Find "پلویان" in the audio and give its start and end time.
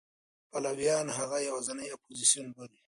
0.51-1.07